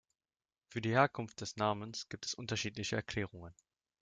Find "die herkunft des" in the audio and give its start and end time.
0.81-1.57